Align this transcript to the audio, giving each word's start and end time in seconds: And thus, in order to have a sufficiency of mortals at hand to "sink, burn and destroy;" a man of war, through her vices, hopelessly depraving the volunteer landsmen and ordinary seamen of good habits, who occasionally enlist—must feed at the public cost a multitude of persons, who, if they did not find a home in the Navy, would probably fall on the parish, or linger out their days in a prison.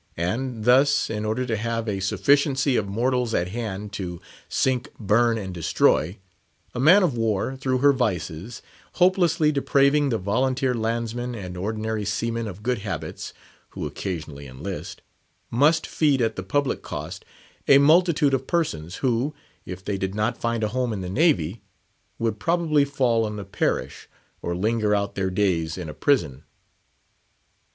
And 0.17 0.63
thus, 0.65 1.11
in 1.11 1.25
order 1.25 1.45
to 1.45 1.55
have 1.55 1.87
a 1.87 1.99
sufficiency 1.99 2.75
of 2.75 2.87
mortals 2.87 3.35
at 3.35 3.49
hand 3.49 3.93
to 3.93 4.19
"sink, 4.49 4.89
burn 4.99 5.37
and 5.37 5.53
destroy;" 5.53 6.17
a 6.73 6.79
man 6.79 7.03
of 7.03 7.15
war, 7.15 7.55
through 7.55 7.77
her 7.85 7.93
vices, 7.93 8.63
hopelessly 8.93 9.51
depraving 9.51 10.09
the 10.09 10.17
volunteer 10.17 10.73
landsmen 10.73 11.35
and 11.35 11.55
ordinary 11.55 12.03
seamen 12.03 12.47
of 12.47 12.63
good 12.63 12.79
habits, 12.79 13.31
who 13.69 13.85
occasionally 13.85 14.47
enlist—must 14.47 15.85
feed 15.85 16.19
at 16.19 16.35
the 16.35 16.41
public 16.41 16.81
cost 16.81 17.23
a 17.67 17.77
multitude 17.77 18.33
of 18.33 18.47
persons, 18.47 18.95
who, 19.05 19.35
if 19.67 19.85
they 19.85 19.99
did 19.99 20.15
not 20.15 20.35
find 20.35 20.63
a 20.63 20.69
home 20.69 20.93
in 20.93 21.01
the 21.01 21.09
Navy, 21.11 21.61
would 22.17 22.39
probably 22.39 22.85
fall 22.85 23.23
on 23.23 23.35
the 23.35 23.45
parish, 23.45 24.09
or 24.41 24.55
linger 24.55 24.95
out 24.95 25.13
their 25.13 25.29
days 25.29 25.77
in 25.77 25.87
a 25.89 25.93
prison. 25.93 26.43